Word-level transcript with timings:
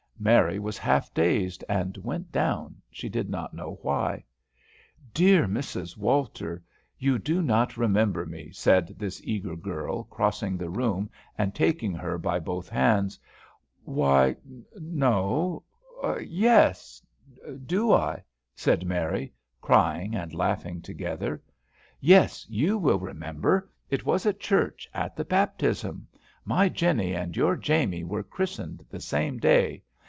Mary 0.23 0.59
was 0.59 0.77
half 0.77 1.11
dazed, 1.15 1.63
and 1.67 1.97
went 1.97 2.31
down, 2.31 2.75
she 2.91 3.09
did 3.09 3.27
not 3.27 3.55
know 3.55 3.79
why. 3.81 4.23
"Dear 5.15 5.47
Mrs. 5.47 5.97
Walter, 5.97 6.61
you 6.99 7.17
do 7.17 7.41
not 7.41 7.75
remember 7.75 8.27
me," 8.27 8.51
said 8.51 8.93
this 8.99 9.19
eager 9.23 9.55
girl, 9.55 10.03
crossing 10.03 10.57
the 10.57 10.69
room 10.69 11.09
and 11.39 11.55
taking 11.55 11.95
her 11.95 12.19
by 12.19 12.37
both 12.37 12.69
hands. 12.69 13.17
"Why, 13.83 14.35
no 14.75 15.63
yes 16.21 17.01
do 17.65 17.91
I?" 17.91 18.21
said 18.55 18.85
Mary, 18.85 19.33
crying 19.59 20.13
and 20.13 20.35
laughing 20.35 20.83
together. 20.83 21.41
"Yes, 21.99 22.45
you 22.47 22.77
will 22.77 22.99
remember, 22.99 23.71
it 23.89 24.05
was 24.05 24.27
at 24.27 24.39
church, 24.39 24.87
at 24.93 25.15
the 25.15 25.25
baptism. 25.25 26.07
My 26.45 26.69
Jennie 26.69 27.15
and 27.15 27.35
your 27.35 27.55
Jamie 27.55 28.03
were 28.03 28.21
christened 28.21 28.85
the 28.87 28.99
same 28.99 29.39
day. 29.39 29.81